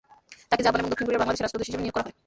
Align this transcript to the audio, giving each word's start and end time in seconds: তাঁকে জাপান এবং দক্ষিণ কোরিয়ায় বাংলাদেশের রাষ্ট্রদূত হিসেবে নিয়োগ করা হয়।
তাঁকে 0.49 0.65
জাপান 0.65 0.79
এবং 0.81 0.89
দক্ষিণ 0.91 1.05
কোরিয়ায় 1.07 1.21
বাংলাদেশের 1.21 1.43
রাষ্ট্রদূত 1.45 1.67
হিসেবে 1.69 1.83
নিয়োগ 1.83 1.95
করা 1.97 2.05
হয়। 2.05 2.15